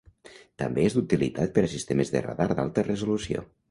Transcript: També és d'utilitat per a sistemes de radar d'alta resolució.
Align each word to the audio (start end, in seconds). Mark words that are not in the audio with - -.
També 0.61 0.85
és 0.91 0.95
d'utilitat 0.95 1.55
per 1.59 1.67
a 1.69 1.71
sistemes 1.77 2.15
de 2.17 2.27
radar 2.31 2.53
d'alta 2.55 2.91
resolució. 2.93 3.51